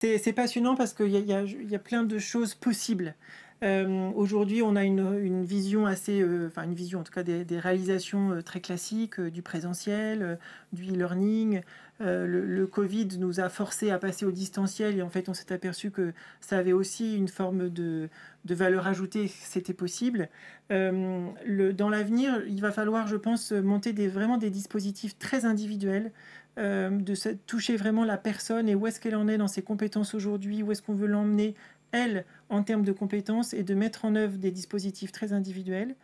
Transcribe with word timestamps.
C'est 0.00 0.32
passionnant 0.32 0.76
parce 0.76 0.94
qu'il 0.94 1.10
y, 1.10 1.74
a 1.74 1.78
plein 1.78 2.04
de 2.04 2.18
choses 2.18 2.54
possibles. 2.54 3.14
Euh, 3.62 4.10
aujourd'hui, 4.14 4.62
on 4.62 4.74
a 4.74 4.84
une, 4.84 5.44
vision 5.44 5.84
assez, 5.84 6.22
euh, 6.22 6.46
enfin 6.46 6.62
une 6.62 6.72
vision 6.72 7.00
en 7.00 7.02
tout 7.02 7.12
cas 7.12 7.22
des, 7.22 7.58
réalisations 7.58 8.32
euh, 8.32 8.42
très 8.42 8.62
classiques 8.62 9.20
du 9.20 9.42
présentiel, 9.42 10.38
du 10.72 10.90
e-learning. 10.90 11.60
Le, 12.00 12.66
Covid 12.66 13.18
nous 13.18 13.40
a 13.40 13.48
forcé 13.48 13.90
à 13.90 13.98
passer 13.98 14.24
au 14.24 14.32
distanciel 14.32 14.96
et 14.96 15.02
en 15.02 15.10
fait, 15.10 15.28
on 15.28 15.34
s'est 15.34 15.52
aperçu 15.52 15.90
que 15.90 16.12
ça 16.40 16.58
avait 16.58 16.72
aussi 16.72 17.16
une 17.16 17.28
forme 17.28 17.68
de, 17.68 18.08
valeur 18.44 18.86
ajoutée, 18.86 19.28
c'était 19.28 19.74
possible. 19.74 20.28
Le, 20.70 21.72
dans 21.72 21.88
l'avenir, 21.88 22.42
il 22.48 22.60
va 22.60 22.72
falloir, 22.72 23.06
je 23.06 23.16
pense, 23.16 23.52
monter 23.52 23.92
des, 23.92 24.08
vraiment 24.08 24.38
des 24.38 24.50
dispositifs 24.50 25.18
très 25.18 25.44
individuels 25.44 26.10
de 26.56 27.14
toucher 27.46 27.76
vraiment 27.76 28.04
la 28.04 28.16
personne 28.16 28.68
et 28.68 28.74
où 28.74 28.86
est-ce 28.86 29.00
qu'elle 29.00 29.16
en 29.16 29.28
est 29.28 29.38
dans 29.38 29.48
ses 29.48 29.62
compétences 29.62 30.14
aujourd'hui, 30.14 30.62
où 30.62 30.72
est-ce 30.72 30.82
qu'on 30.82 30.94
veut 30.94 31.06
l'emmener 31.06 31.54
elle, 31.92 32.24
en 32.48 32.62
termes 32.62 32.84
de 32.84 32.92
compétences 32.92 33.54
et 33.54 33.62
de 33.62 33.74
mettre 33.74 34.04
en 34.04 34.14
œuvre 34.14 34.38
des 34.38 34.50
dispositifs 34.50 35.12
très 35.12 35.32
individuels. 35.32 35.94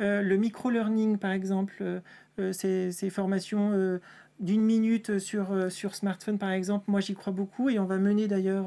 Euh, 0.00 0.22
le 0.22 0.36
micro-learning, 0.36 1.18
par 1.18 1.32
exemple, 1.32 1.76
euh, 1.80 2.00
euh, 2.38 2.52
ces, 2.52 3.10
formations 3.10 3.98
d'une 4.40 4.62
minute 4.62 5.18
sur, 5.18 5.70
sur 5.70 5.94
smartphone, 5.94 6.38
par 6.38 6.50
exemple, 6.50 6.84
moi 6.88 7.00
j'y 7.00 7.14
crois 7.14 7.32
beaucoup 7.32 7.68
et 7.68 7.78
on 7.78 7.84
va 7.84 7.98
mener 7.98 8.26
d'ailleurs 8.26 8.66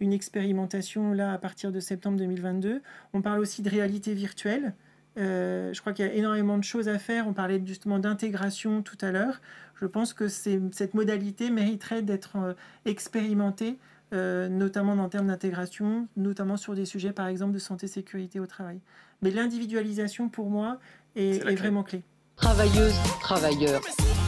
une 0.00 0.12
expérimentation 0.12 1.12
là 1.12 1.32
à 1.32 1.38
partir 1.38 1.72
de 1.72 1.80
septembre 1.80 2.18
2022. 2.18 2.82
On 3.12 3.22
parle 3.22 3.40
aussi 3.40 3.62
de 3.62 3.70
réalité 3.70 4.14
virtuelle. 4.14 4.74
je 5.16 5.80
crois 5.80 5.92
qu'il 5.92 6.04
y 6.04 6.08
a 6.08 6.12
énormément 6.12 6.58
de 6.58 6.64
choses 6.64 6.88
à 6.88 6.98
faire. 6.98 7.26
On 7.26 7.32
parlait 7.32 7.62
justement 7.64 7.98
d'intégration 7.98 8.82
tout 8.82 8.98
à 9.00 9.10
l'heure. 9.10 9.40
Je 9.80 9.86
pense 9.86 10.12
que 10.12 10.28
cette 10.28 10.94
modalité 10.94 11.50
mériterait 11.50 12.02
d'être 12.02 12.54
expérimentée 12.84 13.78
euh, 14.14 14.48
notamment 14.48 14.92
en 14.92 15.08
termes 15.08 15.26
d'intégration, 15.26 16.06
notamment 16.16 16.56
sur 16.56 16.74
des 16.74 16.84
sujets 16.84 17.12
par 17.12 17.26
exemple 17.26 17.52
de 17.52 17.58
santé 17.58 17.88
sécurité 17.88 18.38
au 18.38 18.46
travail. 18.46 18.78
Mais 19.22 19.30
l'individualisation 19.30 20.28
pour 20.28 20.50
moi 20.50 20.78
est, 21.16 21.42
vraiment 21.56 21.82
clé. 21.82 22.02
Travailleuses, 22.36 22.94
travailleurs. 23.20 23.80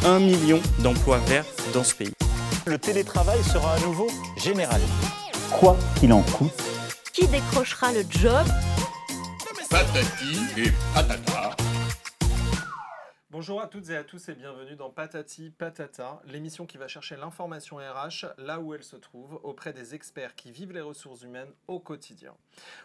Un 0.05 0.21
million 0.21 0.61
d'emplois 0.79 1.19
verts 1.27 1.45
dans 1.75 1.85
ce 1.85 1.95
pays. 1.95 2.13
Le 2.67 2.79
télétravail 2.79 3.43
sera 3.43 3.75
à 3.75 3.81
nouveau 3.81 4.09
général. 4.37 4.81
Quoi 5.51 5.77
qu'il 5.99 6.13
en 6.13 6.23
coûte. 6.23 6.53
Qui 7.13 7.27
décrochera 7.27 7.93
le 7.93 8.05
job? 8.09 8.47
Patati 9.71 10.39
et 10.57 10.73
patata. 10.95 11.57
Bonjour 13.37 13.61
à 13.61 13.67
toutes 13.67 13.91
et 13.91 13.97
à 13.99 14.03
tous 14.03 14.31
et 14.31 14.35
bienvenue 14.35 14.77
dans 14.77 14.89
Patati 14.89 15.51
Patata, 15.51 16.23
l'émission 16.25 16.65
qui 16.65 16.79
va 16.79 16.89
chercher 16.89 17.17
l'information 17.17 17.77
RH 17.77 18.29
là 18.39 18.61
où 18.61 18.73
elle 18.73 18.83
se 18.83 18.97
trouve, 18.97 19.39
auprès 19.43 19.75
des 19.75 19.95
experts 19.95 20.35
qui 20.37 20.51
vivent 20.51 20.73
les 20.73 20.81
ressources 20.81 21.21
humaines 21.21 21.53
au 21.69 21.79
quotidien. 21.79 22.35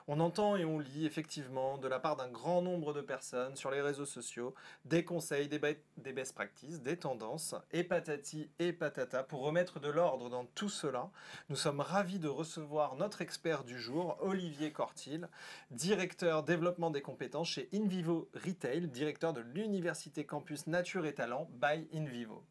On 0.09 0.19
entend 0.19 0.57
et 0.57 0.65
on 0.65 0.77
lit 0.77 1.05
effectivement 1.05 1.77
de 1.77 1.87
la 1.87 1.99
part 1.99 2.17
d'un 2.17 2.27
grand 2.27 2.61
nombre 2.61 2.91
de 2.91 2.99
personnes 2.99 3.55
sur 3.55 3.71
les 3.71 3.79
réseaux 3.79 4.05
sociaux 4.05 4.53
des 4.83 5.05
conseils, 5.05 5.47
des, 5.47 5.57
best 5.57 6.35
practices, 6.35 6.81
des 6.81 6.97
tendances, 6.97 7.55
et 7.71 7.85
patati 7.85 8.49
et 8.59 8.73
patata. 8.73 9.23
Pour 9.23 9.43
remettre 9.43 9.79
de 9.79 9.89
l'ordre 9.89 10.29
dans 10.29 10.43
tout 10.43 10.67
cela, 10.67 11.11
nous 11.47 11.55
sommes 11.55 11.79
ravis 11.79 12.19
de 12.19 12.27
recevoir 12.27 12.97
notre 12.97 13.21
expert 13.21 13.63
du 13.63 13.79
jour, 13.79 14.17
Olivier 14.19 14.73
Cortil, 14.73 15.29
directeur 15.71 16.43
développement 16.43 16.91
des 16.91 17.01
compétences 17.01 17.47
chez 17.47 17.69
InVivo 17.73 18.29
Retail, 18.33 18.89
directeur 18.89 19.31
de 19.31 19.39
l'Université 19.39 20.25
Campus 20.25 20.40
Campus 20.41 20.65
Nature 20.65 21.05
et 21.05 21.13
Talent 21.13 21.47
by 21.61 21.87
InVivo. 21.95 22.43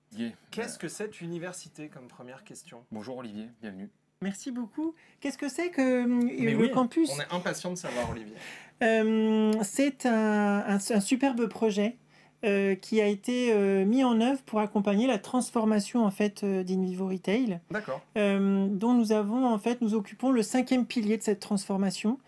Qu'est-ce 0.53 0.79
que 0.79 0.87
cette 0.87 1.21
université 1.21 1.89
comme 1.89 2.07
première 2.07 2.45
question? 2.45 2.85
Bonjour 2.93 3.17
Olivier, 3.17 3.49
bienvenue. 3.61 3.91
Merci 4.23 4.53
beaucoup. 4.53 4.95
Qu'est-ce 5.19 5.37
que 5.37 5.49
c'est 5.49 5.71
que 5.71 6.07
euh, 6.07 6.61
le 6.61 6.69
campus? 6.69 7.11
On 7.13 7.21
est 7.21 7.35
impatient 7.35 7.71
de 7.71 7.75
savoir 7.75 8.09
Olivier. 8.13 8.37
Euh, 8.85 9.53
c'est 9.65 10.07
un, 10.07 10.79
superbe 10.79 11.49
projet 11.49 11.97
euh, 12.45 12.77
qui 12.77 13.01
a 13.01 13.09
été 13.09 13.53
mis 13.85 14.05
en 14.05 14.21
œuvre 14.21 14.41
pour 14.43 14.61
accompagner 14.61 15.09
la 15.09 15.19
transformation 15.19 16.05
en 16.05 16.13
fait 16.13 16.45
d'InVivo 16.45 17.09
Retail. 17.09 17.59
D'accord. 17.73 18.01
dont 18.15 18.95
nous 18.95 19.11
avons 19.11 19.47
en 19.47 19.59
fait 19.59 19.81
nous 19.81 19.95
occupons 19.95 20.31
le 20.31 20.45
cinquième 20.45 20.87
pilier 20.87 21.19
de 21.19 21.25
cette 21.25 21.41
transformation 21.41 22.21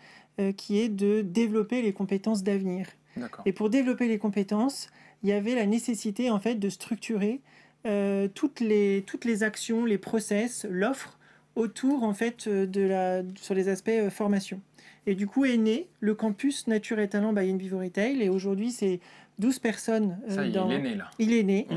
qui 0.57 0.81
est 0.81 0.89
de 0.89 1.21
développer 1.21 1.81
les 1.81 1.93
compétences 1.93 2.43
d'avenir. 2.43 2.87
Et 3.45 3.53
pour 3.53 3.69
développer 3.69 4.09
les 4.09 4.17
compétences, 4.17 4.89
il 5.23 5.29
y 5.29 5.31
avait 5.31 5.55
la 5.55 5.65
nécessité 5.65 6.29
en 6.29 6.39
fait 6.39 6.55
de 6.55 6.69
structurer 6.69 7.41
euh, 7.85 8.27
toutes, 8.33 8.59
les, 8.59 9.03
toutes 9.07 9.25
les 9.25 9.43
actions, 9.43 9.85
les 9.85 9.97
process, 9.97 10.65
l'offre 10.69 11.17
autour 11.55 12.03
en 12.03 12.13
fait 12.13 12.47
de 12.47 12.81
la, 12.81 13.21
sur 13.35 13.53
les 13.53 13.69
aspects 13.69 13.89
euh, 13.89 14.09
formation. 14.09 14.61
Et 15.05 15.15
du 15.15 15.27
coup 15.27 15.45
est 15.45 15.57
né 15.57 15.87
le 15.99 16.15
campus 16.15 16.67
Nature 16.67 16.99
et 16.99 17.09
Talent 17.09 17.33
by 17.33 17.55
Vivo 17.57 17.79
Retail 17.79 18.21
et 18.21 18.29
aujourd'hui 18.29 18.71
c'est 18.71 18.99
12 19.39 19.59
personnes. 19.59 20.17
Euh, 20.29 20.35
Ça, 20.35 20.47
dans... 20.47 20.69
il 20.69 20.75
est 20.75 20.81
né 20.81 20.95
là. 20.95 21.11
Il 21.19 21.33
est 21.33 21.43
né. 21.43 21.67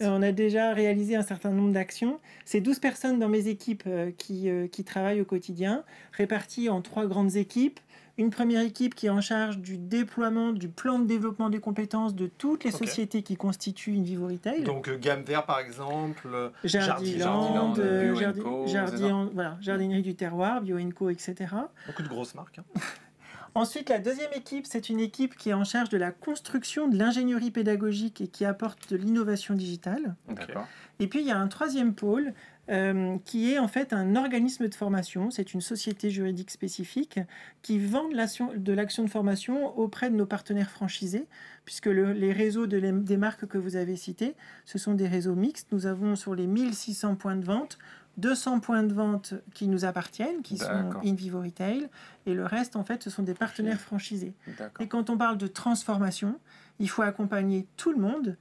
on 0.00 0.22
a 0.22 0.32
déjà 0.32 0.72
réalisé 0.72 1.16
un 1.16 1.22
certain 1.22 1.50
nombre 1.50 1.72
d'actions. 1.72 2.20
C'est 2.44 2.60
12 2.60 2.78
personnes 2.78 3.18
dans 3.18 3.28
mes 3.28 3.48
équipes 3.48 3.88
qui, 4.18 4.48
qui 4.70 4.84
travaillent 4.84 5.20
au 5.20 5.24
quotidien, 5.24 5.84
réparties 6.12 6.68
en 6.68 6.80
trois 6.80 7.06
grandes 7.06 7.36
équipes 7.36 7.80
une 8.18 8.30
première 8.30 8.62
équipe 8.62 8.94
qui 8.94 9.06
est 9.06 9.10
en 9.10 9.20
charge 9.20 9.58
du 9.58 9.76
déploiement 9.78 10.52
du 10.52 10.68
plan 10.68 10.98
de 10.98 11.06
développement 11.06 11.50
des 11.50 11.60
compétences 11.60 12.14
de 12.14 12.26
toutes 12.26 12.64
les 12.64 12.70
sociétés 12.70 13.22
qui 13.22 13.36
constituent 13.36 13.92
une 13.92 14.04
Vivo 14.04 14.26
Retail. 14.26 14.62
Donc 14.62 14.88
euh, 14.88 14.98
Gamme 14.98 15.22
Vert 15.22 15.44
par 15.44 15.58
exemple, 15.58 16.28
Jardiland, 16.64 17.74
voilà, 19.34 19.58
Jardinerie 19.60 20.02
du 20.02 20.14
Terroir, 20.14 20.62
BioEnco, 20.62 21.10
etc. 21.10 21.34
Beaucoup 21.86 22.02
de 22.02 22.08
grosses 22.08 22.34
marques. 22.34 22.58
Hein. 22.58 22.80
Ensuite, 23.56 23.88
la 23.88 23.98
deuxième 23.98 24.32
équipe, 24.34 24.66
c'est 24.66 24.90
une 24.90 25.00
équipe 25.00 25.34
qui 25.34 25.48
est 25.48 25.54
en 25.54 25.64
charge 25.64 25.88
de 25.88 25.96
la 25.96 26.10
construction 26.10 26.88
de 26.88 26.98
l'ingénierie 26.98 27.50
pédagogique 27.50 28.20
et 28.20 28.28
qui 28.28 28.44
apporte 28.44 28.90
de 28.90 28.98
l'innovation 28.98 29.54
digitale. 29.54 30.14
Et 30.98 31.06
puis, 31.06 31.20
il 31.20 31.26
y 31.26 31.30
a 31.30 31.38
un 31.38 31.48
troisième 31.48 31.94
pôle 31.94 32.34
euh, 32.68 33.16
qui 33.24 33.52
est 33.52 33.58
en 33.58 33.68
fait 33.68 33.92
un 33.92 34.16
organisme 34.16 34.68
de 34.68 34.74
formation. 34.74 35.30
C'est 35.30 35.54
une 35.54 35.60
société 35.60 36.10
juridique 36.10 36.50
spécifique 36.50 37.20
qui 37.62 37.78
vend 37.78 38.08
de 38.08 38.72
l'action 38.72 39.04
de 39.04 39.10
formation 39.10 39.76
auprès 39.78 40.10
de 40.10 40.16
nos 40.16 40.26
partenaires 40.26 40.70
franchisés, 40.70 41.26
puisque 41.64 41.86
les 41.86 42.32
réseaux 42.32 42.66
de 42.66 42.78
des 42.78 43.16
marques 43.16 43.46
que 43.46 43.58
vous 43.58 43.76
avez 43.76 43.96
cités, 43.96 44.34
ce 44.64 44.78
sont 44.78 44.94
des 44.94 45.08
réseaux 45.08 45.34
mixtes. 45.34 45.68
Nous 45.72 45.86
avons 45.86 46.16
sur 46.16 46.34
les 46.34 46.46
1600 46.46 47.16
points 47.16 47.36
de 47.36 47.44
vente 47.44 47.78
200 48.16 48.60
points 48.60 48.82
de 48.82 48.94
vente 48.94 49.34
qui 49.52 49.68
nous 49.68 49.84
appartiennent, 49.84 50.42
qui 50.42 50.56
sont 50.56 50.90
in 51.04 51.14
vivo 51.14 51.40
retail, 51.40 51.88
et 52.24 52.34
le 52.34 52.44
reste, 52.44 52.76
en 52.76 52.84
fait, 52.84 53.02
ce 53.02 53.10
sont 53.10 53.22
des 53.22 53.34
partenaires 53.34 53.80
franchisés. 53.80 54.34
Et 54.80 54.88
quand 54.88 55.10
on 55.10 55.18
parle 55.18 55.36
de 55.36 55.46
transformation, 55.46 56.38
il 56.78 56.88
faut 56.88 57.02
accompagner 57.02 57.66
tout 57.76 57.92
le 57.92 57.98
monde, 57.98 58.36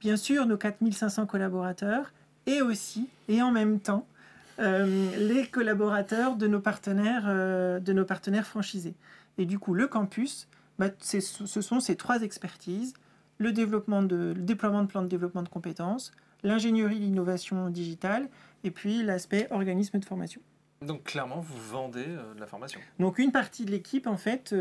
bien 0.00 0.16
sûr 0.16 0.46
nos 0.46 0.58
4500 0.58 1.26
collaborateurs, 1.26 2.12
et 2.46 2.62
aussi, 2.62 3.08
et 3.28 3.42
en 3.42 3.50
même 3.50 3.80
temps, 3.80 4.06
euh, 4.60 5.16
les 5.18 5.46
collaborateurs 5.46 6.36
de 6.36 6.48
nos, 6.48 6.60
partenaires, 6.60 7.24
euh, 7.28 7.78
de 7.78 7.92
nos 7.92 8.04
partenaires 8.04 8.46
franchisés. 8.46 8.94
Et 9.36 9.46
du 9.46 9.58
coup, 9.58 9.72
le 9.72 9.86
campus, 9.86 10.48
bah, 10.78 10.88
ce 11.00 11.20
sont 11.20 11.80
ces 11.80 11.96
trois 11.96 12.22
expertises, 12.22 12.94
le, 13.38 13.52
développement 13.52 14.02
de, 14.02 14.34
le 14.36 14.42
déploiement 14.42 14.82
de 14.82 14.88
plans 14.88 15.02
de 15.02 15.08
développement 15.08 15.42
de 15.42 15.48
compétences, 15.48 16.10
l'ingénierie, 16.42 16.98
l'innovation 16.98 17.70
digitale, 17.70 18.28
et 18.64 18.72
puis 18.72 19.04
l'aspect 19.04 19.46
organisme 19.52 20.00
de 20.00 20.04
formation. 20.04 20.40
Donc 20.82 21.04
clairement, 21.04 21.40
vous 21.40 21.58
vendez 21.70 22.06
euh, 22.06 22.34
de 22.34 22.40
la 22.40 22.46
formation. 22.46 22.80
Donc 22.98 23.18
une 23.18 23.30
partie 23.30 23.64
de 23.64 23.70
l'équipe, 23.70 24.08
en 24.08 24.16
fait, 24.16 24.54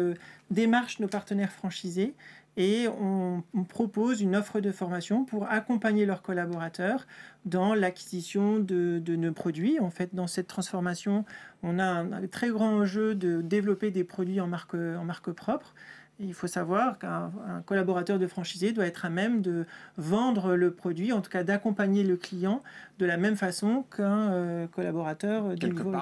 démarche 0.52 1.00
nos 1.00 1.08
partenaires 1.08 1.52
franchisés 1.52 2.14
et 2.58 2.88
on, 2.88 3.44
propose 3.70 4.22
une 4.22 4.36
offre 4.36 4.60
de 4.60 4.72
formation 4.72 5.24
pour 5.24 5.48
accompagner 5.48 6.06
leurs 6.06 6.24
collaborateurs 6.24 7.06
dans 7.46 7.76
l'acquisition 7.76 8.60
de, 8.60 9.02
nos 9.08 9.32
produits. 9.32 9.80
En 9.80 9.92
fait, 9.92 10.16
dans 10.16 10.26
cette 10.26 10.48
transformation, 10.48 11.24
on 11.62 11.78
a 11.78 11.86
un, 11.86 12.28
très 12.28 12.50
grand 12.50 12.72
enjeu 12.72 13.14
de 13.14 13.42
développer 13.42 13.92
des 13.92 14.04
produits 14.04 14.42
en 14.42 14.48
marque, 14.48 14.74
en 14.74 15.04
marque 15.04 15.32
propre. 15.32 15.76
il 16.20 16.34
faut 16.34 16.48
savoir 16.48 16.98
qu'un 16.98 17.32
collaborateur 17.68 18.18
de 18.18 18.26
franchisé 18.26 18.72
doit 18.72 18.88
être 18.88 19.06
à 19.06 19.10
même 19.10 19.42
de 19.42 19.66
vendre 19.98 20.56
le 20.56 20.72
produit, 20.72 21.14
en 21.14 21.22
tout 21.22 21.30
cas 21.30 21.44
d'accompagner 21.44 22.04
le 22.04 22.18
client 22.18 22.64
de 22.98 23.06
la 23.06 23.18
même 23.18 23.36
façon 23.36 23.86
qu'un 23.96 24.32
euh, 24.32 24.68
collaborateur 24.68 25.56
du 25.56 25.70
nouveau 25.70 25.94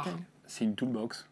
C'est 0.47 0.63
une 0.63 0.75
toolbox. 0.75 1.27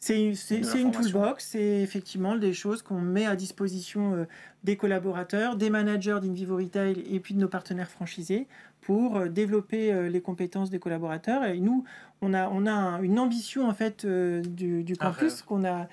C'est 0.00 0.80
une 0.80 0.92
toolbox, 0.92 1.48
c'est 1.50 1.82
effectivement 1.82 2.34
des 2.34 2.54
choses 2.54 2.80
qu'on 2.80 3.00
met 3.00 3.26
à 3.26 3.36
disposition 3.36 4.14
euh, 4.14 4.24
des 4.64 4.78
collaborateurs, 4.78 5.56
des 5.56 5.68
managers 5.68 6.18
d'InVivo 6.22 6.56
Retail 6.56 7.04
et 7.10 7.20
puis 7.20 7.34
de 7.34 7.38
nos 7.38 7.48
partenaires 7.48 7.90
franchisés 7.90 8.48
pour 8.80 9.16
euh, 9.18 9.28
développer 9.28 9.92
euh, 9.92 10.08
les 10.08 10.22
compétences 10.22 10.70
des 10.70 10.78
collaborateurs. 10.78 11.44
Et 11.44 11.60
nous, 11.60 11.84
on 12.22 12.32
a, 12.32 12.48
on 12.48 12.66
a 12.66 12.98
une 13.02 13.18
ambition 13.18 13.68
en 13.68 13.74
fait 13.74 14.06
du, 14.06 14.96
campus 14.98 15.42
qu'on 15.42 15.64
a. 15.66 15.86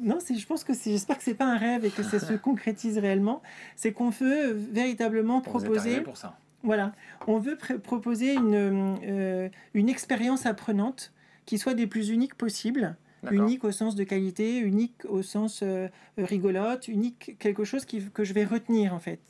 Non, 0.00 0.18
je 0.26 0.46
pense 0.46 0.64
que 0.64 0.72
j'espère 0.72 1.18
que 1.18 1.24
c'est 1.24 1.34
pas 1.34 1.52
un 1.52 1.58
rêve 1.58 1.84
et 1.84 1.90
que 1.90 2.02
ça 2.02 2.18
se 2.18 2.32
concrétise 2.48 2.96
réellement. 2.96 3.42
C'est 3.76 3.92
qu'on 3.92 4.08
veut 4.08 4.52
véritablement 4.52 5.42
proposer. 5.42 6.00
pour 6.00 6.16
ça 6.16 6.38
Voilà, 6.62 6.92
on 7.26 7.36
veut 7.38 7.56
pr- 7.56 7.78
proposer 7.78 8.32
une, 8.34 9.50
une 9.74 9.88
expérience 9.90 10.46
apprenante 10.46 11.12
qui 11.46 11.58
soit 11.58 11.74
des 11.74 11.86
plus 11.86 12.08
uniques 12.10 12.34
possibles. 12.36 12.96
Unique 13.30 13.62
au 13.62 13.70
sens 13.70 13.94
de 13.94 14.02
qualité, 14.02 14.58
unique 14.58 15.04
au 15.08 15.22
sens 15.22 15.60
euh, 15.62 15.86
rigolote, 16.18 16.88
unique 16.88 17.36
quelque 17.38 17.62
chose 17.62 17.84
qui- 17.84 18.10
que 18.10 18.24
je 18.24 18.32
vais 18.32 18.44
retenir 18.44 18.94
en 18.94 18.98
fait. 18.98 19.20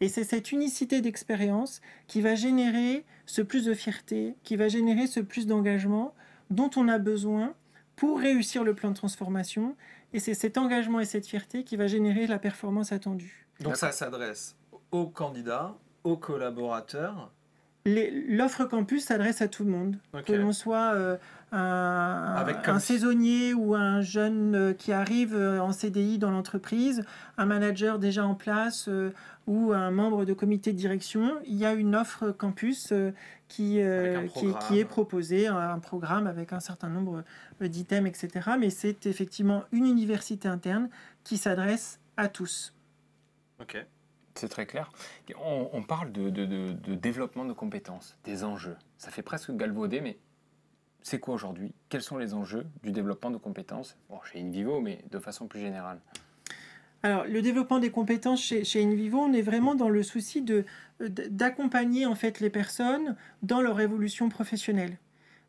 Et 0.00 0.08
c'est 0.08 0.22
cette 0.22 0.52
unicité 0.52 1.00
d'expérience 1.00 1.80
qui 2.06 2.20
va 2.20 2.36
générer 2.36 3.04
ce 3.26 3.42
plus 3.42 3.64
de 3.64 3.74
fierté, 3.74 4.36
qui 4.44 4.54
va 4.54 4.68
générer 4.68 5.08
ce 5.08 5.18
plus 5.18 5.46
d'engagement 5.48 6.14
dont 6.50 6.70
on 6.76 6.86
a 6.86 6.98
besoin 6.98 7.54
pour 7.96 8.20
réussir 8.20 8.62
le 8.62 8.74
plan 8.74 8.90
de 8.90 8.96
transformation. 8.96 9.76
Et 10.12 10.20
c'est 10.20 10.34
cet 10.34 10.56
engagement 10.56 11.00
et 11.00 11.04
cette 11.04 11.26
fierté 11.26 11.64
qui 11.64 11.76
va 11.76 11.88
générer 11.88 12.28
la 12.28 12.38
performance 12.38 12.92
attendue. 12.92 13.46
Donc 13.60 13.76
ça 13.76 13.90
s'adresse 13.90 14.54
aux 14.92 15.06
candidats, 15.08 15.76
aux 16.04 16.16
collaborateurs. 16.16 17.32
L'offre 17.84 18.64
campus 18.66 19.04
s'adresse 19.06 19.42
à 19.42 19.48
tout 19.48 19.64
le 19.64 19.70
monde. 19.70 19.98
Que 20.24 20.32
l'on 20.32 20.52
soit 20.52 20.94
euh, 20.94 21.16
un, 21.52 22.34
Avec 22.36 22.62
comme 22.62 22.76
un 22.76 22.78
si- 22.78 22.94
saisonnier 22.94 23.54
ou 23.54 23.74
un 23.74 24.00
jeune 24.00 24.54
euh, 24.54 24.72
qui 24.72 24.92
arrive 24.92 25.34
euh, 25.34 25.60
en 25.60 25.72
CDI 25.72 26.18
dans 26.18 26.30
l'entreprise, 26.30 27.04
un 27.36 27.46
manager 27.46 27.98
déjà 27.98 28.24
en 28.26 28.34
place 28.34 28.86
euh, 28.88 29.10
ou 29.46 29.72
un 29.72 29.90
membre 29.90 30.24
de 30.24 30.32
comité 30.32 30.72
de 30.72 30.78
direction, 30.78 31.38
il 31.46 31.56
y 31.56 31.66
a 31.66 31.72
une 31.74 31.94
offre 31.94 32.30
campus 32.30 32.88
euh, 32.92 33.12
qui, 33.48 33.80
euh, 33.80 34.26
qui, 34.28 34.46
qui 34.66 34.78
est 34.78 34.84
proposée, 34.84 35.46
un 35.46 35.78
programme 35.78 36.26
avec 36.26 36.52
un 36.52 36.60
certain 36.60 36.88
nombre 36.88 37.22
d'items, 37.60 38.08
etc. 38.08 38.50
Mais 38.58 38.70
c'est 38.70 39.04
effectivement 39.06 39.64
une 39.72 39.86
université 39.86 40.48
interne 40.48 40.88
qui 41.24 41.36
s'adresse 41.36 42.00
à 42.16 42.28
tous. 42.28 42.74
Ok. 43.60 43.84
C'est 44.34 44.48
très 44.48 44.64
clair. 44.64 44.90
On, 45.44 45.68
on 45.74 45.82
parle 45.82 46.10
de, 46.12 46.30
de- 46.30 46.46
de- 46.46 46.72
de 46.72 46.94
développement 46.94 47.44
de 47.44 47.52
compétences, 47.52 48.16
des 48.24 48.44
enjeux. 48.44 48.76
Ça 48.96 49.10
fait 49.10 49.20
presque 49.20 49.54
galvauder, 49.54 50.00
mais 50.00 50.16
c'est 51.02 51.18
quoi 51.18 51.34
aujourd'hui? 51.34 51.72
Quels 51.88 52.02
sont 52.02 52.16
les 52.16 52.34
enjeux 52.34 52.66
du 52.82 52.92
développement 52.92 53.30
de 53.30 53.36
compétences? 53.36 53.96
Bon, 54.08 54.18
Chez 54.30 54.40
InVivo, 54.40 54.80
mais 54.80 55.04
de 55.10 55.18
façon 55.18 55.46
plus 55.46 55.60
générale. 55.60 55.98
Alors, 57.02 57.24
le 57.24 57.42
développement 57.42 57.80
des 57.80 57.90
compétences 57.90 58.42
chez, 58.42 58.64
chez 58.64 58.82
InVivo, 58.84 59.18
on 59.18 59.32
est 59.32 59.42
vraiment 59.42 59.74
dans 59.74 59.88
le 59.88 60.02
souci 60.04 60.40
de, 60.40 60.64
d'accompagner 61.00 62.06
en 62.06 62.14
fait 62.14 62.38
les 62.38 62.50
personnes 62.50 63.16
dans 63.42 63.60
leur 63.60 63.80
évolution 63.80 64.28
professionnelle. 64.28 64.98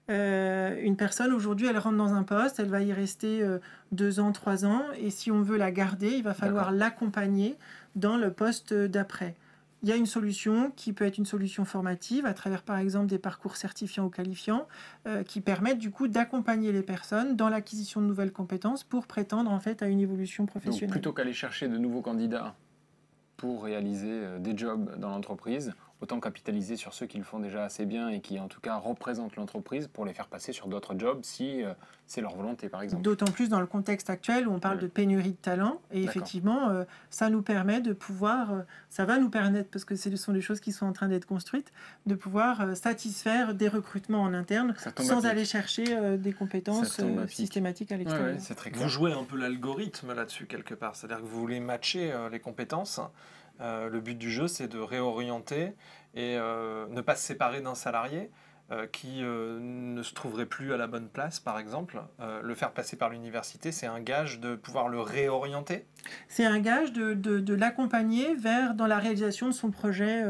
Euh, 0.09 0.81
une 0.81 0.97
personne 0.97 1.31
aujourd'hui, 1.31 1.67
elle 1.67 1.77
rentre 1.77 1.97
dans 1.97 2.13
un 2.13 2.23
poste, 2.23 2.59
elle 2.59 2.69
va 2.69 2.81
y 2.81 2.91
rester 2.91 3.41
euh, 3.41 3.59
deux 3.91 4.19
ans, 4.19 4.31
trois 4.31 4.65
ans, 4.65 4.81
et 4.97 5.11
si 5.11 5.31
on 5.31 5.41
veut 5.41 5.57
la 5.57 5.71
garder, 5.71 6.09
il 6.09 6.23
va 6.23 6.33
falloir 6.33 6.65
D'accord. 6.65 6.79
l'accompagner 6.79 7.55
dans 7.95 8.17
le 8.17 8.31
poste 8.31 8.73
d'après. 8.73 9.35
Il 9.83 9.89
y 9.89 9.91
a 9.91 9.95
une 9.97 10.05
solution 10.05 10.71
qui 10.77 10.93
peut 10.93 11.05
être 11.05 11.17
une 11.17 11.25
solution 11.25 11.65
formative 11.65 12.25
à 12.25 12.33
travers 12.33 12.63
par 12.63 12.77
exemple 12.77 13.07
des 13.07 13.19
parcours 13.19 13.57
certifiants 13.57 14.05
ou 14.05 14.09
qualifiants 14.09 14.65
euh, 15.07 15.23
qui 15.23 15.41
permettent 15.41 15.77
du 15.79 15.91
coup 15.91 16.07
d'accompagner 16.07 16.71
les 16.71 16.81
personnes 16.83 17.35
dans 17.35 17.49
l'acquisition 17.49 18.01
de 18.01 18.05
nouvelles 18.05 18.31
compétences 18.31 18.83
pour 18.85 19.07
prétendre 19.07 19.51
en 19.51 19.59
fait 19.59 19.83
à 19.83 19.87
une 19.87 19.99
évolution 19.99 20.45
Donc 20.45 20.51
professionnelle. 20.51 20.89
plutôt 20.89 21.11
qu'aller 21.11 21.33
chercher 21.33 21.67
de 21.67 21.77
nouveaux 21.77 22.01
candidats 22.01 22.55
pour 23.35 23.63
réaliser 23.65 24.09
euh, 24.09 24.39
des 24.39 24.57
jobs 24.57 24.97
dans 24.97 25.09
l'entreprise, 25.09 25.73
autant 26.03 26.19
capitaliser 26.19 26.75
sur 26.75 26.93
ceux 26.93 27.05
qui 27.07 27.17
le 27.17 27.23
font 27.23 27.39
déjà 27.39 27.63
assez 27.63 27.85
bien 27.85 28.09
et 28.09 28.19
qui 28.19 28.39
en 28.39 28.47
tout 28.47 28.59
cas 28.61 28.75
représentent 28.75 29.35
l'entreprise 29.37 29.87
pour 29.87 30.05
les 30.05 30.13
faire 30.13 30.27
passer 30.27 30.51
sur 30.51 30.67
d'autres 30.67 30.93
jobs 30.99 31.19
si 31.23 31.63
euh, 31.63 31.73
c'est 32.05 32.19
leur 32.21 32.35
volonté 32.35 32.67
par 32.69 32.81
exemple. 32.81 33.01
D'autant 33.01 33.31
plus 33.31 33.47
dans 33.49 33.61
le 33.61 33.65
contexte 33.65 34.09
actuel 34.09 34.47
où 34.47 34.51
on 34.53 34.59
parle 34.59 34.75
Ouais. 34.75 34.81
de 34.83 34.87
pénurie 34.87 35.31
de 35.31 35.37
talent. 35.37 35.79
Et 35.91 36.03
effectivement, 36.03 36.69
euh, 36.69 36.83
ça 37.09 37.29
nous 37.29 37.41
permet 37.41 37.79
de 37.79 37.93
pouvoir, 37.93 38.51
euh, 38.53 38.61
ça 38.89 39.05
va 39.05 39.17
nous 39.17 39.29
permettre, 39.29 39.69
parce 39.69 39.85
que 39.85 39.95
ce 39.95 40.13
sont 40.17 40.33
des 40.33 40.41
choses 40.41 40.59
qui 40.59 40.71
sont 40.73 40.85
en 40.85 40.93
train 40.93 41.07
d'être 41.07 41.25
construites, 41.25 41.71
de 42.05 42.15
pouvoir 42.15 42.61
euh, 42.61 42.75
satisfaire 42.75 43.53
des 43.55 43.67
recrutements 43.69 44.21
en 44.23 44.33
interne 44.33 44.75
sans 44.99 45.25
aller 45.25 45.45
chercher 45.45 45.85
euh, 45.89 46.17
des 46.17 46.33
compétences 46.33 46.99
euh, 46.99 47.27
systématiques 47.27 47.91
à 47.91 47.97
l'extérieur. 47.97 48.35
ouais. 48.35 48.71
Vous 48.73 48.89
jouez 48.89 49.13
un 49.13 49.23
peu 49.23 49.37
l'algorithme 49.37 50.13
là-dessus 50.13 50.45
quelque 50.47 50.73
part, 50.73 50.95
c'est-à-dire 50.95 51.17
que 51.23 51.27
vous 51.27 51.39
voulez 51.39 51.59
matcher 51.59 52.11
euh, 52.11 52.29
les 52.29 52.39
compétences. 52.39 52.99
Euh, 53.61 53.89
le 53.89 53.99
but 54.01 54.17
du 54.17 54.31
jeu, 54.31 54.47
c'est 54.47 54.67
de 54.67 54.79
réorienter 54.79 55.73
et 56.15 56.37
euh, 56.37 56.87
ne 56.89 57.01
pas 57.01 57.15
se 57.15 57.25
séparer 57.25 57.61
d'un 57.61 57.75
salarié 57.75 58.29
euh, 58.71 58.87
qui 58.87 59.21
ne 59.21 60.01
se 60.03 60.13
trouverait 60.13 60.45
plus 60.45 60.73
à 60.73 60.77
la 60.77 60.87
bonne 60.87 61.07
place, 61.07 61.39
par 61.39 61.59
exemple. 61.59 62.01
Le 62.19 62.55
faire 62.55 62.71
passer 62.71 62.95
par 62.95 63.09
l'université, 63.09 63.71
c'est 63.71 63.85
un 63.85 63.99
gage 63.99 64.39
de 64.39 64.55
pouvoir 64.55 64.89
le 64.89 64.99
réorienter. 64.99 65.85
C'est 66.27 66.45
un 66.45 66.59
gage 66.59 66.93
de, 66.93 67.53
l'accompagner 67.53 68.35
vers 68.35 68.73
dans 68.73 68.87
la 68.87 68.97
réalisation 68.97 69.47
de 69.47 69.53
son 69.53 69.71
projet 69.71 70.23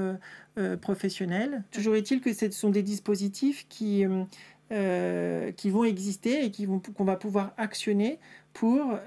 professionnel. 0.82 1.64
Toujours 1.72 1.96
est-il 1.96 2.22
que 2.22 2.34
ce 2.34 2.50
sont 2.52 2.70
des 2.70 2.84
dispositifs 2.84 3.68
qui, 3.70 4.06
qui 4.70 5.70
vont 5.70 5.84
exister 5.84 6.46
et 6.46 6.52
qu'on 6.52 7.06
va 7.06 7.16
pouvoir 7.16 7.54
actionner 7.58 8.20
pour 8.54 8.98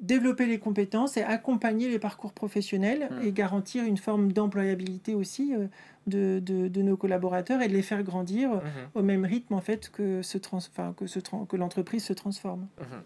développer 0.00 0.46
les 0.46 0.58
compétences 0.58 1.16
et 1.16 1.22
accompagner 1.22 1.88
les 1.88 1.98
parcours 1.98 2.32
professionnels 2.32 3.08
Mm. 3.10 3.22
et 3.26 3.32
garantir 3.32 3.84
une 3.84 3.96
forme 3.98 4.32
d'employabilité 4.32 5.14
aussi 5.14 5.54
euh, 5.54 5.66
de, 6.06 6.40
de- 6.40 6.68
de 6.68 6.82
nos 6.82 6.96
collaborateurs 6.96 7.60
et 7.62 7.68
de 7.68 7.72
les 7.74 7.82
faire 7.82 8.02
grandir 8.02 8.50
Mhm, 8.50 8.62
au 8.94 9.02
même 9.02 9.24
rythme 9.24 9.54
en 9.54 9.60
fait 9.60 9.90
que, 9.90 10.22
ce 10.22 10.38
trans- 10.38 10.58
enfin, 10.58 10.94
que, 10.96 11.04
que 11.46 11.56
l'entreprise 11.56 12.04
se 12.04 12.12
transforme. 12.12 12.66
mhm. 12.80 13.02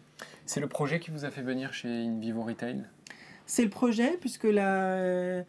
C'est 0.46 0.60
le 0.60 0.68
projet 0.68 0.98
qui 1.00 1.10
vous 1.10 1.24
a 1.24 1.30
fait 1.30 1.42
venir 1.42 1.72
chez 1.74 1.88
InVivo 1.88 2.42
Retail? 2.42 2.84
C'est 3.46 3.64
le 3.64 3.70
projet, 3.70 4.16
puisque 4.20 4.44
la, 4.44 4.76
euh, 4.94 5.42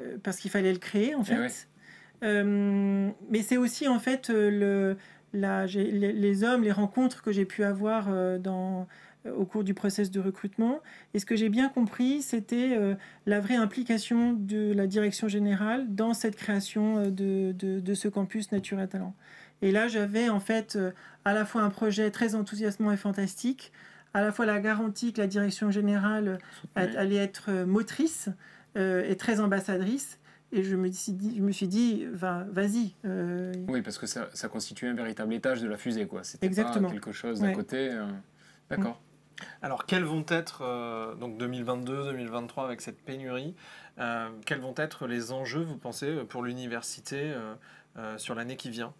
euh, 0.00 0.16
parce 0.22 0.38
qu'il 0.38 0.50
fallait 0.50 0.72
le 0.72 0.78
créer, 0.78 1.14
en 1.14 1.22
Eh 1.22 1.24
fait. 1.24 1.38
ouais. 1.38 1.48
Euh, 2.22 3.10
mais 3.30 3.42
c'est 3.42 3.56
aussi, 3.56 3.88
en 3.88 3.98
fait, 3.98 4.30
euh, 4.30 4.50
le, 4.50 4.96
la, 5.38 5.66
les, 5.66 6.12
les 6.12 6.44
hommes, 6.44 6.62
les 6.62 6.72
rencontres 6.72 7.22
que 7.22 7.32
j'ai 7.32 7.44
pu 7.44 7.64
avoir 7.64 8.06
euh, 8.08 8.38
dans, 8.38 8.82
euh, 8.82 8.84
au 9.30 9.44
cours 9.44 9.64
du 9.64 9.74
process 9.74 10.10
de 10.10 10.20
recrutement. 10.20 10.80
Et 11.14 11.18
ce 11.18 11.26
que 11.26 11.36
j'ai 11.36 11.48
bien 11.48 11.68
compris, 11.68 12.22
c'était 12.22 12.76
euh, 12.76 12.94
la 13.26 13.40
vraie 13.40 13.56
implication 13.56 14.32
de 14.32 14.72
la 14.72 14.86
direction 14.86 15.28
générale 15.28 15.86
dans 15.94 16.14
cette 16.14 16.36
création 16.36 16.98
euh, 16.98 17.10
de, 17.10 17.52
de, 17.52 17.80
de 17.80 17.94
ce 17.94 18.08
campus 18.08 18.50
Nature 18.52 18.80
et 18.80 18.88
Talent. 18.88 19.14
Et 19.62 19.70
là, 19.70 19.86
j'avais 19.86 20.28
en 20.28 20.40
fait 20.40 20.74
euh, 20.76 20.90
à 21.24 21.34
la 21.34 21.44
fois 21.44 21.62
un 21.62 21.70
projet 21.70 22.10
très 22.10 22.34
enthousiasmant 22.34 22.90
et 22.90 22.96
fantastique, 22.96 23.72
à 24.14 24.20
la 24.22 24.32
fois 24.32 24.44
la 24.44 24.58
garantie 24.60 25.12
que 25.12 25.20
la 25.20 25.26
direction 25.28 25.70
générale 25.70 26.38
allait 26.74 27.16
être 27.16 27.46
euh, 27.50 27.64
motrice 27.64 28.28
euh, 28.76 29.08
et 29.08 29.16
très 29.16 29.38
ambassadrice. 29.40 30.18
Et 30.54 30.64
je 30.64 30.76
me 30.76 30.90
suis 30.90 31.12
dit, 31.12 31.36
je 31.38 31.42
me 31.42 31.50
suis 31.52 31.68
dit 31.68 32.04
va, 32.12 32.44
vas-y. 32.50 32.92
euh, 33.06 33.52
Oui, 33.68 33.80
parce 33.80 33.96
que 33.96 34.06
ça, 34.06 34.28
ça 34.34 34.48
constituait 34.48 34.88
un 34.88 34.94
véritable 34.94 35.32
étage 35.32 35.62
de 35.62 35.68
la 35.68 35.78
fusée, 35.78 36.06
quoi. 36.06 36.24
C'était 36.24 36.50
pas 36.50 36.78
quelque 36.90 37.12
chose 37.12 37.40
Ouais. 37.40 37.48
d'à 37.48 37.54
côté. 37.54 37.88
euh, 37.90 38.04
D'accord. 38.68 39.00
Alors, 39.62 39.86
quels 39.86 40.04
vont 40.04 40.24
être, 40.28 40.62
euh, 40.62 41.14
donc 41.14 41.36
2022, 41.38 42.04
2023, 42.04 42.64
avec 42.64 42.80
cette 42.80 43.00
pénurie, 43.02 43.54
euh, 43.98 44.28
quels 44.46 44.60
vont 44.60 44.74
être 44.76 45.06
les 45.06 45.32
enjeux, 45.32 45.62
vous 45.62 45.76
pensez, 45.76 46.12
pour 46.28 46.42
l'université 46.42 47.32
euh, 47.96 48.18
sur 48.18 48.34
l'année 48.34 48.56
qui 48.56 48.70
vient? 48.70 48.92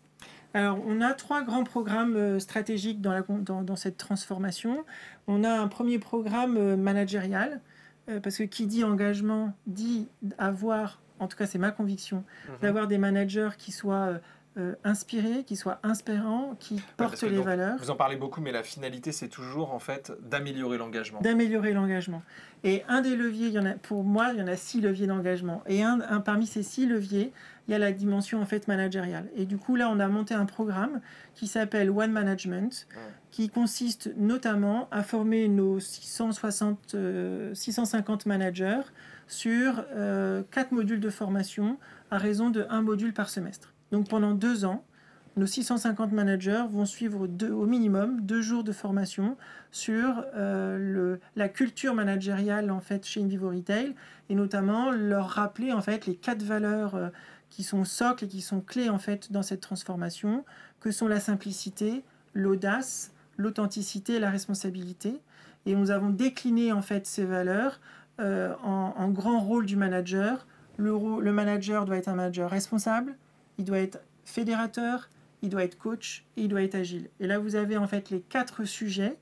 Alors, 0.54 0.78
on 0.86 1.00
a 1.00 1.14
trois 1.14 1.42
grands 1.42 1.64
programmes 1.64 2.38
stratégiques 2.38 3.00
dans, 3.00 3.12
la, 3.12 3.22
dans, 3.22 3.62
dans 3.62 3.76
cette 3.76 3.96
transformation. 3.96 4.84
On 5.26 5.44
a 5.44 5.50
un 5.50 5.68
premier 5.68 5.98
programme 5.98 6.76
managérial, 6.76 7.60
parce 8.22 8.36
que 8.36 8.42
qui 8.42 8.66
dit 8.66 8.84
engagement 8.84 9.54
dit 9.66 10.08
avoir, 10.36 11.00
en 11.20 11.28
tout 11.28 11.36
cas 11.38 11.46
c'est 11.46 11.58
ma 11.58 11.70
conviction, 11.70 12.24
Mhm. 12.48 12.54
d'avoir 12.60 12.86
des 12.86 12.98
managers 12.98 13.50
qui 13.56 13.72
soient 13.72 14.18
euh, 14.58 14.74
inspirés, 14.84 15.44
qui 15.44 15.56
soient 15.56 15.78
inspirants, 15.82 16.56
qui 16.58 16.82
portent 16.96 17.18
que 17.18 17.26
les 17.26 17.36
donc, 17.36 17.46
valeurs. 17.46 17.76
Vous 17.78 17.90
en 17.90 17.96
parlez 17.96 18.16
beaucoup, 18.16 18.40
mais 18.40 18.52
la 18.52 18.62
finalité, 18.62 19.10
c'est 19.12 19.28
toujours 19.28 19.72
en 19.72 19.78
fait 19.78 20.12
d'améliorer 20.22 20.78
l'engagement. 20.78 21.20
d'améliorer 21.20 21.72
l'engagement. 21.72 22.22
Et 22.64 22.84
un 22.88 23.00
des 23.00 23.16
leviers, 23.16 23.48
il 23.48 23.52
y 23.54 23.58
en 23.58 23.66
a, 23.66 23.72
pour 23.72 24.04
moi, 24.04 24.30
il 24.32 24.38
y 24.38 24.42
en 24.42 24.46
a 24.46 24.56
six 24.56 24.80
leviers 24.80 25.06
d'engagement. 25.06 25.62
Et 25.66 25.82
un, 25.82 26.00
un 26.08 26.20
parmi 26.20 26.46
ces 26.46 26.62
six 26.62 26.86
leviers, 26.86 27.32
il 27.66 27.72
y 27.72 27.74
a 27.74 27.78
la 27.78 27.92
dimension 27.92 28.40
en 28.42 28.44
fait 28.46 28.68
managériale. 28.68 29.28
Et 29.36 29.46
du 29.46 29.56
coup, 29.56 29.74
là, 29.76 29.88
on 29.90 29.98
a 30.00 30.08
monté 30.08 30.34
un 30.34 30.44
programme 30.46 31.00
qui 31.34 31.46
s'appelle 31.46 31.90
One 31.90 32.12
Management, 32.12 32.86
Ouais. 32.94 33.02
qui 33.30 33.48
consiste 33.48 34.10
notamment 34.16 34.88
à 34.90 35.02
former 35.02 35.48
nos 35.48 35.80
660, 35.80 36.94
euh, 36.94 37.54
650 37.54 38.26
managers 38.26 38.80
sur 39.28 39.84
euh, 39.94 40.42
quatre 40.50 40.72
modules 40.72 41.00
de 41.00 41.10
formation 41.10 41.78
à 42.10 42.18
raison 42.18 42.50
de 42.50 42.66
un 42.68 42.82
module 42.82 43.12
par 43.14 43.30
semestre. 43.30 43.71
Donc 43.92 44.08
pendant 44.08 44.32
deux 44.32 44.64
ans, 44.64 44.84
nos 45.36 45.46
650 45.46 46.12
managers 46.12 46.64
vont 46.70 46.84
suivre 46.84 47.26
au 47.26 47.66
minimum 47.66 48.20
deux 48.20 48.42
jours 48.42 48.64
de 48.64 48.72
formation 48.72 49.36
sur 49.70 50.24
euh, 50.34 51.16
la 51.36 51.48
culture 51.48 51.94
managériale 51.94 52.70
en 52.70 52.80
fait 52.80 53.06
chez 53.06 53.22
Invivo 53.22 53.50
Retail 53.50 53.94
et 54.28 54.34
notamment 54.34 54.90
leur 54.90 55.28
rappeler 55.28 55.72
en 55.72 55.80
fait 55.80 56.06
les 56.06 56.16
quatre 56.16 56.42
valeurs 56.42 56.94
euh, 56.94 57.08
qui 57.48 57.62
sont 57.62 57.84
socles 57.84 58.24
et 58.24 58.28
qui 58.28 58.40
sont 58.42 58.60
clés 58.60 58.90
en 58.90 58.98
fait 58.98 59.32
dans 59.32 59.42
cette 59.42 59.60
transformation 59.60 60.44
que 60.80 60.90
sont 60.90 61.08
la 61.08 61.20
simplicité, 61.20 62.02
l'audace, 62.34 63.12
l'authenticité 63.36 64.14
et 64.14 64.20
la 64.20 64.30
responsabilité. 64.30 65.20
Et 65.64 65.74
nous 65.74 65.90
avons 65.90 66.10
décliné 66.10 66.72
en 66.72 66.82
fait 66.82 67.06
ces 67.06 67.24
valeurs 67.24 67.80
euh, 68.20 68.54
en, 68.62 69.08
grand 69.08 69.40
rôle 69.40 69.64
du 69.64 69.76
manager, 69.76 70.46
le 70.76 71.32
manager 71.32 71.86
doit 71.86 71.96
être 71.96 72.08
un 72.08 72.14
manager 72.14 72.50
responsable, 72.50 73.14
il 73.58 73.64
doit 73.64 73.78
être 73.78 74.00
fédérateur, 74.24 75.08
il 75.42 75.48
doit 75.48 75.64
être 75.64 75.78
coach 75.78 76.24
et 76.36 76.42
il 76.42 76.48
doit 76.48 76.62
être 76.62 76.74
agile. 76.74 77.08
Et 77.20 77.26
là, 77.26 77.38
vous 77.38 77.56
avez 77.56 77.76
en 77.76 77.86
fait 77.86 78.10
les 78.10 78.20
quatre 78.20 78.64
sujets 78.64 79.16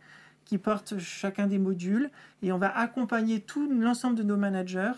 qui 0.44 0.58
portent 0.58 0.98
chacun 0.98 1.46
des 1.46 1.58
modules 1.58 2.10
et 2.42 2.52
on 2.52 2.58
va 2.58 2.76
accompagner 2.76 3.40
tout 3.40 3.70
l'ensemble 3.72 4.16
de 4.16 4.22
nos 4.22 4.36
managers 4.36 4.92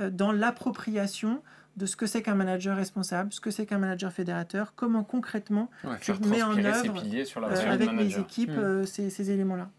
euh, 0.00 0.10
dans 0.10 0.32
l'appropriation 0.32 1.42
de 1.76 1.86
ce 1.86 1.96
que 1.96 2.06
c'est 2.06 2.22
qu'un 2.22 2.34
manager 2.34 2.76
responsable, 2.76 3.32
ce 3.32 3.40
que 3.40 3.50
c'est 3.50 3.64
qu'un 3.64 3.78
manager 3.78 4.12
fédérateur, 4.12 4.72
comment 4.74 5.04
concrètement 5.04 5.70
Ouais, 5.84 5.92
Je 6.00 6.12
faire 6.12 6.20
mets 6.26 6.42
en 6.42 6.56
œuvre, 6.58 6.92
piliers 7.02 7.24
sur 7.24 7.40
la 7.40 7.48
euh, 7.48 7.70
avec 7.72 7.90
mes 7.90 7.96
manager. 7.96 8.20
équipes 8.20 8.50
Hmm. 8.50 8.58
euh, 8.58 8.84
ces, 8.84 9.10
ces 9.10 9.30
éléments-là. 9.30 9.70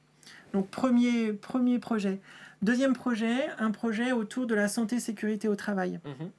Donc 0.53 0.69
premier, 0.69 1.33
premier 1.33 1.77
projet. 1.79 2.19
Deuxième 2.61 2.93
projet, 2.93 3.47
un 3.59 3.71
projet 3.71 4.11
autour 4.11 4.47
de 4.47 4.55
la 4.55 4.67
santé 4.67 4.99
sécurité 4.99 5.47
au 5.47 5.55
travail. 5.55 5.99
Mhm. 6.05 6.29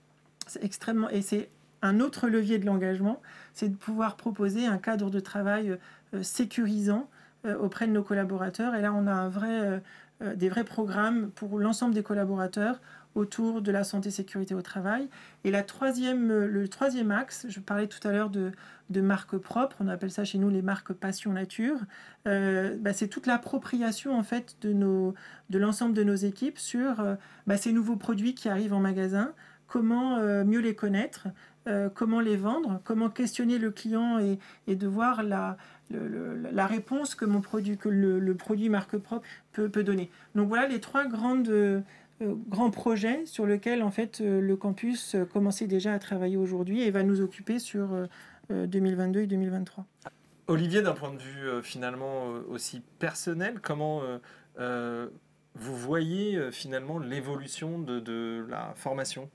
C'est 0.47 0.65
extrêmement 0.65 1.09
et 1.11 1.23
c'est 1.23 1.49
un 1.82 2.00
autre 2.00 2.28
levier 2.28 2.58
de 2.58 2.66
l'engagement, 2.66 3.20
c'est 3.54 3.68
de 3.68 3.76
pouvoir 3.76 4.16
proposer 4.16 4.66
un 4.66 4.78
cadre 4.78 5.10
de 5.10 5.20
travail 5.20 5.78
euh, 6.14 6.22
sécurisant 6.22 7.08
euh, 7.46 7.56
auprès 7.58 7.87
de 7.87 7.92
nos 7.92 8.02
collaborateurs. 8.02 8.75
Et 8.75 8.82
là, 8.82 8.92
on 8.92 9.06
a 9.06 9.30
euh, 9.44 9.80
des 10.34 10.49
vrais 10.49 10.64
programmes 10.64 11.30
pour 11.30 11.58
l'ensemble 11.58 11.94
des 11.94 12.02
collaborateurs 12.02 12.80
autour 13.14 13.60
de 13.60 13.72
la 13.72 13.82
santé 13.82 14.10
sécurité 14.10 14.54
au 14.54 14.62
travail. 14.62 15.08
Et 15.42 15.50
la 15.50 15.62
troisième, 15.62 16.28
le 16.28 16.68
troisième 16.68 17.10
axe, 17.10 17.46
je 17.49 17.58
parlais 17.58 17.88
tout 17.88 18.06
à 18.06 18.12
l'heure 18.12 18.30
de, 18.30 18.52
de 18.90 19.00
marques 19.00 19.37
propres, 19.37 19.76
on 19.80 19.88
appelle 19.88 20.12
ça 20.12 20.25
chez 20.25 20.38
nous 20.38 20.49
les 20.49 20.62
marques 20.62 20.92
passion 20.92 21.32
nature. 21.32 21.78
Bah, 22.25 22.92
c'est 22.92 23.08
toute 23.08 23.26
l'appropriation 23.26 24.16
en 24.16 24.22
fait 24.22 24.56
de 24.60 24.72
de 25.50 25.58
l'ensemble 25.58 25.92
de 25.92 26.04
nos 26.04 26.14
équipes 26.14 26.58
sur 26.58 27.04
bah, 27.49 27.56
ces 27.56 27.72
nouveaux 27.72 27.96
produits 27.96 28.37
qui 28.37 28.49
arrivent 28.49 28.75
en 28.75 28.80
magasin, 28.80 29.32
comment 29.71 30.19
euh, 30.19 30.45
mieux 30.45 30.61
les 30.61 30.75
connaître, 30.75 31.29
euh, 31.67 31.89
comment 31.89 32.21
les 32.21 32.37
vendre, 32.37 32.83
comment 32.85 33.09
questionner 33.09 33.59
le 33.59 33.71
client 33.71 34.19
et, 34.67 34.77
de 34.77 34.87
voir 34.87 35.23
la, 35.23 35.57
réponse 36.67 37.15
que, 37.15 37.25
mon 37.25 37.41
produit, 37.41 37.79
que 37.79 37.89
le, 37.89 38.35
produit 38.35 38.69
marque 38.69 38.99
propre 38.99 39.27
peut, 39.53 39.71
donner. 39.83 40.11
Donc 40.35 40.49
voilà 40.49 40.69
les 40.69 40.81
trois 40.81 41.07
grandes, 41.07 41.49
euh, 42.23 42.35
grands 42.49 42.71
projets 42.71 43.25
sur 43.27 43.47
lesquels 43.47 43.83
en 43.83 43.91
fait 43.91 44.21
euh, 44.21 44.41
le 44.41 44.57
campus 44.57 45.17
commençait 45.33 45.67
déjà 45.67 45.95
à 45.95 45.99
travailler 45.99 46.37
aujourd'hui 46.37 46.83
et 46.83 46.91
va 46.91 47.03
nous 47.03 47.21
occuper 47.21 47.59
sur 47.59 47.93
euh, 47.95 48.07
euh, 48.50 48.67
2022 48.67 49.21
et 49.21 49.27
2023. 49.27 49.87
Olivier, 50.49 50.83
d'un 50.83 50.93
point 50.93 51.12
de 51.12 51.19
vue 51.19 51.62
finalement 51.62 52.27
aussi 52.49 52.83
personnel, 52.99 53.61
comment 53.62 54.03
vous 54.59 55.77
voyez 55.77 56.50
finalement 56.50 56.99
l'évolution 56.99 57.79
de, 57.79 58.45
la 58.49 58.73
formation? 58.75 59.31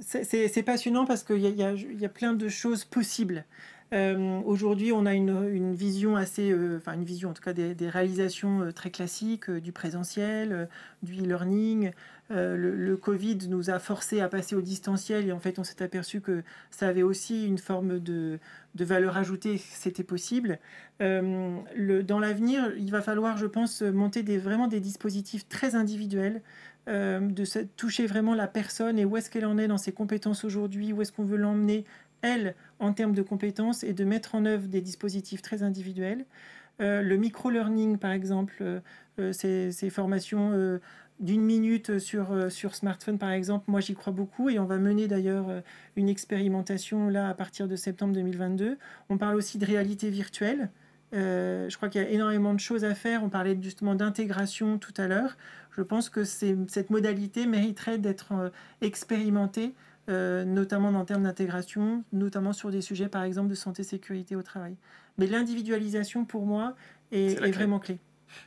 C'est- 0.00 0.48
c'est 0.48 0.62
passionnant 0.62 1.04
parce 1.04 1.22
qu'il 1.22 1.38
y, 1.38 1.62
a- 1.62 2.08
plein 2.08 2.32
de 2.32 2.48
choses 2.48 2.84
possibles. 2.84 3.44
Euh, 3.92 4.40
Aujourd'hui, 4.44 4.92
on 4.92 5.04
a 5.04 5.14
une, 5.14 5.74
vision 5.74 6.14
assez, 6.14 6.52
euh, 6.52 6.76
enfin 6.78 6.92
une 6.92 7.04
vision 7.04 7.30
en 7.30 7.32
tout 7.32 7.42
cas 7.42 7.52
des, 7.52 7.88
réalisations 7.88 8.62
euh, 8.62 8.72
très 8.72 8.90
classiques, 8.90 9.50
euh, 9.50 9.60
du 9.60 9.72
présentiel, 9.72 10.52
euh, 10.52 10.66
du 11.02 11.20
e-learning. 11.20 11.90
Euh, 12.30 12.56
le, 12.56 12.96
Covid 12.96 13.38
nous 13.48 13.70
a 13.70 13.80
forcé 13.80 14.20
à 14.20 14.28
passer 14.28 14.54
au 14.54 14.60
distanciel 14.60 15.26
et 15.26 15.32
en 15.32 15.40
fait, 15.40 15.58
on 15.58 15.64
s'est 15.64 15.82
aperçu 15.82 16.20
que 16.20 16.44
ça 16.70 16.86
avait 16.86 17.02
aussi 17.02 17.44
une 17.46 17.58
forme 17.58 17.98
de, 17.98 18.38
valeur 18.76 19.16
ajoutée, 19.16 19.58
c'était 19.58 20.04
possible. 20.04 20.60
Euh, 21.02 21.56
le- 21.74 22.04
dans 22.04 22.20
l'avenir, 22.20 22.72
il 22.78 22.92
va 22.92 23.02
falloir, 23.02 23.36
je 23.36 23.46
pense, 23.46 23.82
monter 23.82 24.22
vraiment 24.38 24.68
des 24.68 24.78
dispositifs 24.80 25.48
très 25.48 25.74
individuels 25.74 26.42
euh, 26.88 27.20
de 27.20 27.44
toucher 27.76 28.06
vraiment 28.06 28.34
la 28.34 28.46
personne 28.46 28.98
et 28.98 29.04
où 29.04 29.16
est-ce 29.16 29.30
qu'elle 29.30 29.46
en 29.46 29.58
est 29.58 29.68
dans 29.68 29.78
ses 29.78 29.92
compétences 29.92 30.44
aujourd'hui, 30.44 30.92
où 30.92 31.02
est-ce 31.02 31.12
qu'on 31.12 31.24
veut 31.24 31.36
l'emmener, 31.36 31.84
elle, 32.22 32.54
en 32.78 32.92
termes 32.92 33.14
de 33.14 33.22
compétences, 33.22 33.84
et 33.84 33.92
de 33.92 34.04
mettre 34.04 34.34
en 34.34 34.44
œuvre 34.44 34.66
des 34.66 34.80
dispositifs 34.80 35.42
très 35.42 35.62
individuels. 35.62 36.24
Euh, 36.80 37.02
le 37.02 37.16
micro-learning, 37.16 37.98
par 37.98 38.12
exemple, 38.12 38.62
euh, 38.62 39.32
ces, 39.32 39.90
formations 39.90 40.80
d'une 41.18 41.42
minute 41.42 41.98
sur, 41.98 42.50
sur 42.50 42.74
smartphone, 42.74 43.18
par 43.18 43.30
exemple, 43.30 43.64
moi 43.68 43.80
j'y 43.80 43.94
crois 43.94 44.14
beaucoup 44.14 44.48
et 44.48 44.58
on 44.58 44.64
va 44.64 44.78
mener 44.78 45.06
d'ailleurs 45.06 45.62
une 45.96 46.08
expérimentation 46.08 47.10
là 47.10 47.28
à 47.28 47.34
partir 47.34 47.68
de 47.68 47.76
septembre 47.76 48.14
2022. 48.14 48.78
On 49.10 49.18
parle 49.18 49.36
aussi 49.36 49.58
de 49.58 49.66
réalité 49.66 50.08
virtuelle. 50.08 50.70
Euh, 51.12 51.68
je 51.68 51.76
crois 51.76 51.88
qu'il 51.88 52.00
y 52.00 52.04
a 52.04 52.08
énormément 52.08 52.54
de 52.54 52.60
choses 52.60 52.84
à 52.84 52.94
faire. 52.94 53.24
On 53.24 53.28
parlait 53.28 53.58
justement 53.60 53.94
d'intégration 53.94 54.78
tout 54.78 54.94
à 54.96 55.06
l'heure. 55.06 55.36
Je 55.76 55.82
pense 55.82 56.08
que 56.08 56.24
cette 56.24 56.90
modalité 56.90 57.46
mériterait 57.46 57.98
d'être 57.98 58.32
euh, 58.32 58.50
expérimentée, 58.80 59.74
euh, 60.08 60.44
notamment 60.44 60.88
en 60.88 61.04
termes 61.04 61.24
d'intégration, 61.24 62.04
notamment 62.12 62.52
sur 62.52 62.70
des 62.70 62.80
sujets 62.80 63.08
par 63.08 63.22
exemple 63.22 63.48
de 63.48 63.54
santé 63.54 63.82
sécurité 63.82 64.36
au 64.36 64.42
travail. 64.42 64.76
Mais 65.18 65.26
l'individualisation 65.26 66.24
pour 66.24 66.46
moi 66.46 66.74
est, 67.12 67.40
vraiment 67.52 67.78
clé. 67.78 67.98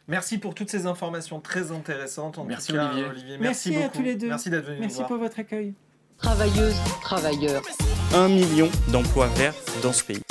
Merci 0.08 0.38
pour 0.38 0.55
toutes 0.55 0.70
ces 0.70 0.86
informations 0.86 1.41
très 1.41 1.72
intéressantes. 1.72 2.38
En 2.38 2.46
Merci, 2.46 2.67
tout 2.67 2.75
cas, 2.75 2.91
Olivier. 2.93 3.38
Merci, 3.38 3.72
Merci 3.72 3.75
à 3.84 3.89
tous 3.89 4.01
les 4.01 4.15
deux. 4.15 4.29
Merci 4.29 4.50
d'être 4.50 4.65
venu 4.65 4.77
nous 4.77 4.82
Merci 4.82 4.98
voir. 4.98 5.08
pour 5.10 5.17
votre 5.17 5.39
accueil. 5.39 5.74
Travailleuses, 6.17 6.77
travailleurs. 7.01 7.62
Un 8.13 8.29
million 8.29 8.70
d'emplois 8.91 9.27
verts 9.27 9.55
dans 9.82 9.91
ce 9.91 10.03
pays. 10.03 10.22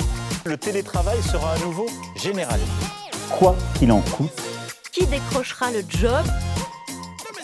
Le 0.45 0.57
télétravail 0.57 1.21
sera 1.23 1.53
à 1.53 1.57
nouveau 1.59 1.85
généralisé. 2.15 2.67
Quoi 3.29 3.55
qu'il 3.75 3.91
en 3.91 4.01
coûte, 4.01 4.31
Qui 4.91 5.05
décrochera 5.07 5.71
le 5.71 5.83
job? 5.87 6.25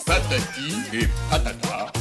Patati 0.04 0.76
et 0.92 1.08
patata. 1.30 1.92